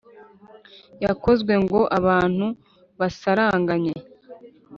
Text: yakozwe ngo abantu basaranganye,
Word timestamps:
yakozwe 1.03 1.53
ngo 1.63 1.79
abantu 1.99 2.45
basaranganye, 2.99 3.93